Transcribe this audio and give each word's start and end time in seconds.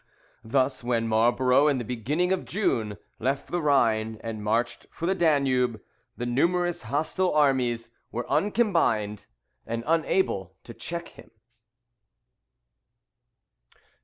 Thus, 0.43 0.83
when 0.83 1.07
Marlborough, 1.07 1.67
at 1.67 1.77
the 1.77 1.83
beginning 1.85 2.31
of 2.31 2.43
June, 2.43 2.97
left 3.19 3.49
the 3.51 3.61
Rhine 3.61 4.17
and 4.23 4.43
marched 4.43 4.87
for 4.89 5.05
the 5.05 5.13
Danube, 5.13 5.79
the 6.17 6.25
numerous 6.25 6.81
hostile 6.81 7.31
armies 7.35 7.91
were 8.11 8.27
uncombined, 8.27 9.27
and 9.67 9.83
unable 9.85 10.55
to 10.63 10.73
check 10.73 11.09
him. 11.09 11.29